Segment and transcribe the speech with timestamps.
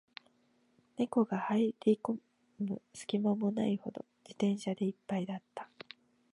[0.97, 2.17] 猫が入る込
[2.57, 5.69] む隙間もないほど、自転車で一杯だった